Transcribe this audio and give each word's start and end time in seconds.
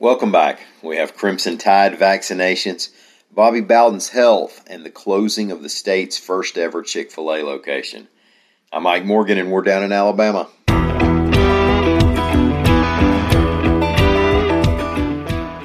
Welcome 0.00 0.32
back. 0.32 0.60
We 0.82 0.96
have 0.96 1.14
Crimson 1.14 1.58
Tide 1.58 1.92
vaccinations, 1.92 2.88
Bobby 3.30 3.60
Bowden's 3.60 4.08
health, 4.08 4.64
and 4.66 4.82
the 4.82 4.88
closing 4.88 5.52
of 5.52 5.62
the 5.62 5.68
state's 5.68 6.16
first 6.16 6.56
ever 6.56 6.82
Chick 6.82 7.12
fil 7.12 7.30
A 7.34 7.44
location. 7.44 8.08
I'm 8.72 8.84
Mike 8.84 9.04
Morgan, 9.04 9.36
and 9.36 9.52
we're 9.52 9.60
down 9.60 9.82
in 9.82 9.92
Alabama. 9.92 10.48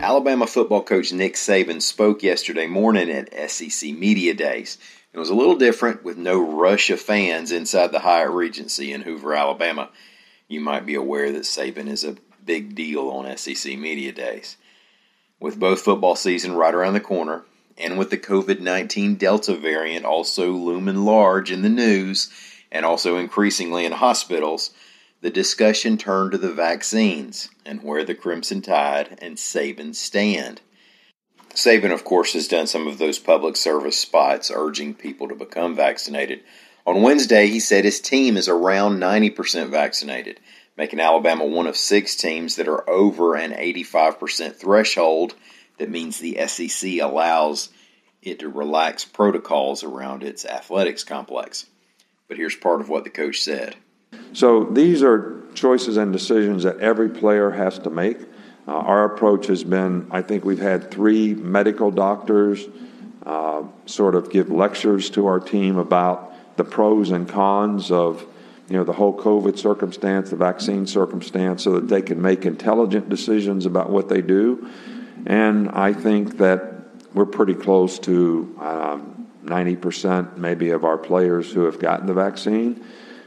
Alabama 0.00 0.46
football 0.46 0.84
coach 0.84 1.12
Nick 1.12 1.34
Saban 1.34 1.82
spoke 1.82 2.22
yesterday 2.22 2.68
morning 2.68 3.10
at 3.10 3.50
SEC 3.50 3.92
Media 3.94 4.32
Days. 4.32 4.78
It 5.12 5.18
was 5.18 5.30
a 5.30 5.34
little 5.34 5.56
different 5.56 6.04
with 6.04 6.16
no 6.16 6.38
rush 6.38 6.90
of 6.90 7.00
fans 7.00 7.50
inside 7.50 7.90
the 7.90 7.98
Hyatt 7.98 8.30
Regency 8.30 8.92
in 8.92 9.00
Hoover, 9.00 9.34
Alabama. 9.34 9.90
You 10.46 10.60
might 10.60 10.86
be 10.86 10.94
aware 10.94 11.32
that 11.32 11.42
Saban 11.42 11.88
is 11.88 12.04
a 12.04 12.14
big 12.50 12.74
deal 12.74 13.10
on 13.10 13.36
SEC 13.36 13.78
Media 13.78 14.10
Days. 14.10 14.56
With 15.38 15.60
both 15.60 15.82
football 15.82 16.16
season 16.16 16.56
right 16.56 16.74
around 16.74 16.94
the 16.94 17.00
corner, 17.00 17.44
and 17.78 17.96
with 17.96 18.10
the 18.10 18.18
COVID 18.18 18.58
19 18.58 19.14
Delta 19.14 19.54
variant 19.54 20.04
also 20.04 20.50
looming 20.50 21.04
large 21.04 21.52
in 21.52 21.62
the 21.62 21.68
news 21.68 22.28
and 22.72 22.84
also 22.84 23.18
increasingly 23.18 23.84
in 23.84 23.92
hospitals, 23.92 24.72
the 25.20 25.30
discussion 25.30 25.96
turned 25.96 26.32
to 26.32 26.38
the 26.38 26.52
vaccines 26.52 27.50
and 27.64 27.84
where 27.84 28.04
the 28.04 28.16
Crimson 28.16 28.62
Tide 28.62 29.16
and 29.22 29.36
Saban 29.36 29.94
stand. 29.94 30.60
Saban, 31.54 31.92
of 31.92 32.02
course, 32.02 32.32
has 32.32 32.48
done 32.48 32.66
some 32.66 32.88
of 32.88 32.98
those 32.98 33.20
public 33.20 33.54
service 33.54 33.96
spots 33.96 34.50
urging 34.52 34.94
people 34.94 35.28
to 35.28 35.36
become 35.36 35.76
vaccinated. 35.76 36.40
On 36.84 37.02
Wednesday, 37.02 37.46
he 37.46 37.60
said 37.60 37.84
his 37.84 38.00
team 38.00 38.36
is 38.36 38.48
around 38.48 38.98
90% 38.98 39.68
vaccinated 39.68 40.40
making 40.76 41.00
Alabama 41.00 41.44
one 41.44 41.66
of 41.66 41.76
six 41.76 42.16
teams 42.16 42.56
that 42.56 42.68
are 42.68 42.88
over 42.88 43.34
an 43.34 43.52
85% 43.52 44.56
threshold. 44.56 45.34
That 45.78 45.90
means 45.90 46.18
the 46.18 46.46
SEC 46.46 47.00
allows 47.00 47.70
it 48.22 48.40
to 48.40 48.48
relax 48.48 49.04
protocols 49.04 49.82
around 49.82 50.22
its 50.22 50.44
athletics 50.44 51.04
complex. 51.04 51.66
But 52.28 52.36
here's 52.36 52.56
part 52.56 52.80
of 52.80 52.88
what 52.88 53.04
the 53.04 53.10
coach 53.10 53.42
said. 53.42 53.76
So 54.32 54.64
these 54.64 55.02
are 55.02 55.42
choices 55.54 55.96
and 55.96 56.12
decisions 56.12 56.62
that 56.62 56.78
every 56.78 57.08
player 57.08 57.50
has 57.50 57.78
to 57.80 57.90
make. 57.90 58.18
Uh, 58.68 58.72
our 58.72 59.04
approach 59.04 59.46
has 59.46 59.64
been 59.64 60.06
I 60.10 60.22
think 60.22 60.44
we've 60.44 60.60
had 60.60 60.90
three 60.90 61.34
medical 61.34 61.90
doctors 61.90 62.66
uh, 63.24 63.64
sort 63.86 64.14
of 64.14 64.30
give 64.30 64.50
lectures 64.50 65.10
to 65.10 65.26
our 65.26 65.40
team 65.40 65.76
about 65.76 66.56
the 66.56 66.64
pros 66.64 67.10
and 67.10 67.28
cons 67.28 67.90
of 67.90 68.24
you 68.70 68.76
know, 68.76 68.84
the 68.84 68.92
whole 68.92 69.16
COVID 69.18 69.58
circumstance, 69.58 70.30
the 70.30 70.36
vaccine 70.36 70.86
circumstance, 70.86 71.64
so 71.64 71.72
that 71.72 71.88
they 71.88 72.00
can 72.00 72.22
make 72.22 72.46
intelligent 72.46 73.08
decisions 73.08 73.66
about 73.66 73.90
what 73.90 74.08
they 74.08 74.22
do. 74.22 74.70
And 75.26 75.68
I 75.70 75.92
think 75.92 76.38
that 76.38 76.84
we're 77.12 77.26
pretty 77.26 77.54
close 77.54 77.98
to 78.00 78.56
um, 78.60 79.26
90% 79.44 80.36
maybe 80.36 80.70
of 80.70 80.84
our 80.84 80.96
players 80.96 81.52
who 81.52 81.64
have 81.64 81.80
gotten 81.80 82.06
the 82.06 82.14
vaccine. 82.14 82.84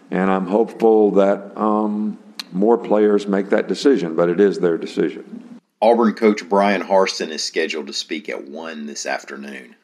And 0.09 0.31
I'm 0.31 0.47
hopeful 0.47 1.12
that 1.12 1.57
um, 1.57 2.18
more 2.53 2.78
players 2.78 3.28
make 3.28 3.50
that 3.50 3.68
decision, 3.68 4.16
but 4.16 4.29
it 4.29 4.39
is 4.39 4.59
their 4.59 4.78
decision. 4.78 5.59
Auburn 5.81 6.13
coach 6.13 6.47
Bryan 6.47 6.84
Harsin 6.84 7.28
is 7.28 7.44
scheduled 7.44 7.88
to 7.88 7.94
speak 7.94 8.29
at 8.29 8.47
1 8.47 8.85
this 8.85 9.06
afternoon. 9.06 9.75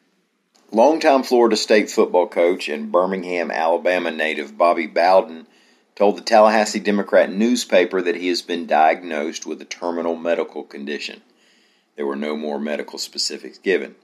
Longtime 0.72 1.24
Florida 1.24 1.56
State 1.56 1.90
football 1.90 2.28
coach 2.28 2.68
and 2.68 2.92
Birmingham, 2.92 3.50
Alabama 3.50 4.12
native 4.12 4.56
Bobby 4.56 4.86
Bowden 4.86 5.48
told 5.96 6.16
the 6.16 6.22
Tallahassee 6.22 6.78
Democrat 6.78 7.32
newspaper 7.32 8.00
that 8.00 8.14
he 8.14 8.28
has 8.28 8.40
been 8.40 8.66
diagnosed 8.66 9.44
with 9.44 9.60
a 9.60 9.64
terminal 9.64 10.14
medical 10.14 10.62
condition. 10.62 11.22
There 11.96 12.06
were 12.06 12.14
no 12.14 12.36
more 12.36 12.60
medical 12.60 13.00
specifics 13.00 13.58
given. 13.58 13.96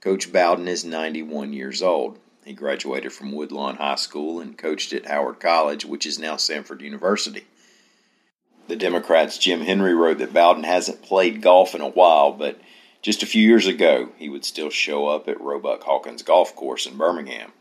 Coach 0.00 0.32
Bowden 0.32 0.68
is 0.68 0.86
91 0.86 1.52
years 1.52 1.82
old. 1.82 2.18
He 2.46 2.54
graduated 2.54 3.12
from 3.12 3.32
Woodlawn 3.32 3.76
High 3.76 3.96
School 3.96 4.40
and 4.40 4.56
coached 4.56 4.94
at 4.94 5.04
Howard 5.04 5.38
College, 5.38 5.84
which 5.84 6.06
is 6.06 6.18
now 6.18 6.36
Samford 6.36 6.80
University. 6.80 7.44
The 8.68 8.76
Democrats' 8.76 9.36
Jim 9.36 9.60
Henry 9.60 9.94
wrote 9.94 10.16
that 10.18 10.32
Bowden 10.32 10.64
hasn't 10.64 11.02
played 11.02 11.42
golf 11.42 11.74
in 11.74 11.82
a 11.82 11.88
while, 11.90 12.32
but 12.32 12.58
just 13.06 13.22
a 13.22 13.26
few 13.26 13.40
years 13.40 13.68
ago, 13.68 14.08
he 14.16 14.28
would 14.28 14.44
still 14.44 14.68
show 14.68 15.06
up 15.06 15.28
at 15.28 15.40
Roebuck 15.40 15.84
Hawkins 15.84 16.24
Golf 16.24 16.56
Course 16.56 16.86
in 16.86 16.96
Birmingham. 16.96 17.52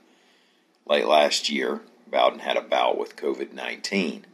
Late 0.88 1.06
last 1.06 1.52
year, 1.52 1.82
Bowden 2.08 2.40
had 2.40 2.58
a 2.58 2.62
bout 2.62 2.98
with 2.98 3.16
COVID 3.16 3.54
19. 3.54 4.26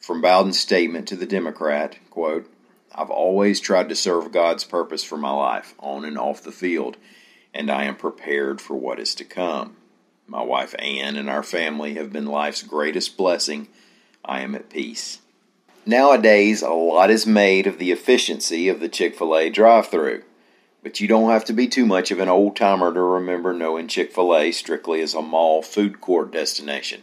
From 0.00 0.20
Bowden's 0.20 0.58
statement 0.58 1.06
to 1.06 1.14
the 1.14 1.26
Democrat, 1.26 1.96
quote, 2.10 2.52
I've 2.92 3.08
always 3.08 3.60
tried 3.60 3.88
to 3.90 3.94
serve 3.94 4.32
God's 4.32 4.64
purpose 4.64 5.04
for 5.04 5.16
my 5.16 5.30
life, 5.30 5.76
on 5.78 6.04
and 6.04 6.18
off 6.18 6.42
the 6.42 6.50
field, 6.50 6.96
and 7.54 7.70
I 7.70 7.84
am 7.84 7.94
prepared 7.94 8.60
for 8.60 8.74
what 8.74 8.98
is 8.98 9.14
to 9.14 9.24
come. 9.24 9.76
My 10.26 10.42
wife 10.42 10.74
Ann 10.80 11.14
and 11.14 11.30
our 11.30 11.44
family 11.44 11.94
have 11.94 12.12
been 12.12 12.26
life's 12.26 12.64
greatest 12.64 13.16
blessing. 13.16 13.68
I 14.24 14.40
am 14.40 14.56
at 14.56 14.70
peace. 14.70 15.20
Nowadays, 15.86 16.62
a 16.62 16.70
lot 16.70 17.10
is 17.10 17.26
made 17.26 17.66
of 17.66 17.78
the 17.78 17.90
efficiency 17.90 18.68
of 18.68 18.80
the 18.80 18.88
Chick 18.88 19.16
fil 19.16 19.36
A 19.36 19.48
drive 19.48 19.88
through. 19.88 20.22
But 20.82 21.00
you 21.00 21.08
don't 21.08 21.30
have 21.30 21.44
to 21.46 21.52
be 21.52 21.68
too 21.68 21.86
much 21.86 22.10
of 22.10 22.20
an 22.20 22.28
old 22.28 22.56
timer 22.56 22.92
to 22.92 23.00
remember 23.00 23.52
knowing 23.52 23.88
Chick 23.88 24.12
fil 24.12 24.36
A 24.36 24.52
strictly 24.52 25.00
as 25.00 25.14
a 25.14 25.22
mall 25.22 25.62
food 25.62 26.00
court 26.00 26.32
destination. 26.32 27.02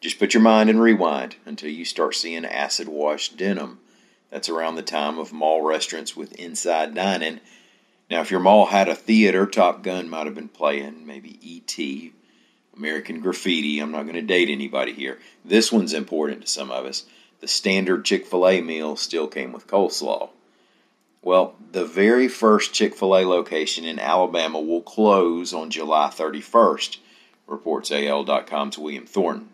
Just 0.00 0.18
put 0.18 0.34
your 0.34 0.42
mind 0.42 0.70
in 0.70 0.78
rewind 0.78 1.36
until 1.44 1.70
you 1.70 1.84
start 1.84 2.14
seeing 2.14 2.44
acid 2.44 2.88
washed 2.88 3.36
denim. 3.36 3.80
That's 4.30 4.48
around 4.48 4.74
the 4.74 4.82
time 4.82 5.18
of 5.18 5.32
mall 5.32 5.62
restaurants 5.62 6.16
with 6.16 6.34
inside 6.34 6.94
dining. 6.94 7.40
Now, 8.10 8.20
if 8.20 8.30
your 8.30 8.40
mall 8.40 8.66
had 8.66 8.88
a 8.88 8.94
theater, 8.94 9.46
Top 9.46 9.82
Gun 9.82 10.08
might 10.08 10.26
have 10.26 10.34
been 10.34 10.48
playing, 10.48 11.06
maybe 11.06 11.38
E.T., 11.40 12.12
American 12.76 13.20
Graffiti. 13.20 13.80
I'm 13.80 13.92
not 13.92 14.02
going 14.02 14.14
to 14.14 14.22
date 14.22 14.50
anybody 14.50 14.92
here. 14.92 15.18
This 15.44 15.72
one's 15.72 15.94
important 15.94 16.42
to 16.42 16.48
some 16.48 16.70
of 16.70 16.84
us 16.84 17.04
the 17.44 17.48
standard 17.48 18.06
Chick 18.06 18.24
fil 18.24 18.48
A 18.48 18.62
meal 18.62 18.96
still 18.96 19.28
came 19.28 19.52
with 19.52 19.66
coleslaw. 19.66 20.30
Well, 21.20 21.54
the 21.72 21.84
very 21.84 22.26
first 22.26 22.72
Chick 22.72 22.94
fil 22.94 23.14
A 23.18 23.26
location 23.26 23.84
in 23.84 23.98
Alabama 23.98 24.58
will 24.58 24.80
close 24.80 25.52
on 25.52 25.68
July 25.68 26.08
31st, 26.08 26.96
reports 27.46 27.92
AL.com's 27.92 28.78
William 28.78 29.04
Thornton. 29.04 29.50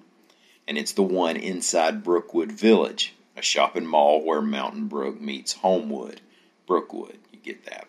And 0.69 0.79
it's 0.79 0.93
the 0.93 1.03
one 1.03 1.35
inside 1.35 2.05
Brookwood 2.05 2.53
Village, 2.53 3.13
a 3.37 3.43
shopping 3.43 3.87
mall 3.87 4.25
where 4.25 4.41
Mountain 4.41 4.87
Brook 4.87 5.21
meets 5.21 5.55
Homewood. 5.55 6.21
Brookwood, 6.69 7.19
you 7.33 7.41
get 7.43 7.65
that. 7.65 7.89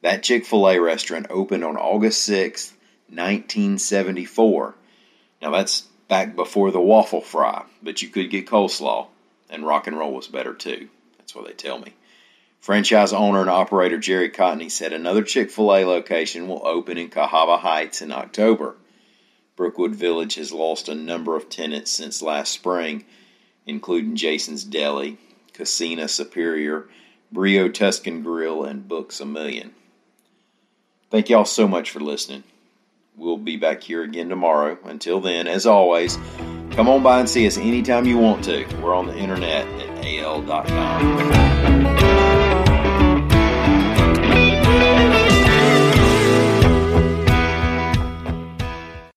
That 0.00 0.22
Chick 0.22 0.46
fil 0.46 0.66
A 0.66 0.78
restaurant 0.78 1.26
opened 1.28 1.62
on 1.62 1.76
August 1.76 2.26
6th, 2.26 2.72
1974. 3.10 4.74
Now 5.42 5.50
that's 5.50 5.88
back 6.08 6.36
before 6.36 6.70
the 6.70 6.80
waffle 6.80 7.20
fry, 7.20 7.64
but 7.82 8.02
you 8.02 8.08
could 8.08 8.30
get 8.30 8.46
coleslaw, 8.46 9.06
and 9.50 9.66
rock 9.66 9.86
and 9.86 9.98
roll 9.98 10.12
was 10.12 10.28
better 10.28 10.54
too. 10.54 10.88
That's 11.18 11.34
what 11.34 11.46
they 11.46 11.52
tell 11.52 11.78
me. 11.78 11.94
Franchise 12.60 13.12
owner 13.12 13.42
and 13.42 13.50
operator 13.50 13.98
Jerry 13.98 14.30
Cotney 14.30 14.70
said 14.70 14.92
another 14.92 15.22
Chick 15.22 15.50
fil 15.50 15.74
A 15.74 15.84
location 15.84 16.48
will 16.48 16.66
open 16.66 16.96
in 16.96 17.10
Cahaba 17.10 17.58
Heights 17.58 18.00
in 18.00 18.10
October. 18.10 18.76
Brookwood 19.56 19.94
Village 19.94 20.36
has 20.36 20.50
lost 20.50 20.88
a 20.88 20.94
number 20.94 21.36
of 21.36 21.48
tenants 21.48 21.90
since 21.90 22.22
last 22.22 22.52
spring, 22.52 23.04
including 23.66 24.16
Jason's 24.16 24.64
Deli, 24.64 25.18
Cocina 25.52 26.08
Superior, 26.08 26.88
Brio 27.30 27.68
Tuscan 27.68 28.22
Grill, 28.22 28.64
and 28.64 28.88
Books 28.88 29.20
a 29.20 29.26
Million. 29.26 29.74
Thank 31.10 31.28
y'all 31.28 31.44
so 31.44 31.68
much 31.68 31.90
for 31.90 32.00
listening. 32.00 32.44
We'll 33.16 33.36
be 33.36 33.56
back 33.56 33.82
here 33.82 34.02
again 34.02 34.28
tomorrow. 34.28 34.76
Until 34.84 35.20
then, 35.20 35.46
as 35.46 35.66
always, 35.66 36.16
come 36.72 36.88
on 36.88 37.02
by 37.02 37.20
and 37.20 37.30
see 37.30 37.46
us 37.46 37.56
anytime 37.56 38.06
you 38.06 38.18
want 38.18 38.44
to. 38.44 38.66
We're 38.82 38.94
on 38.94 39.06
the 39.06 39.16
internet 39.16 39.66
at 39.66 40.04
al.com. 40.04 42.03